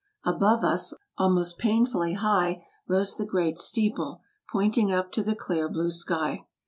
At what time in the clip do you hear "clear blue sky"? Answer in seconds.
5.35-6.47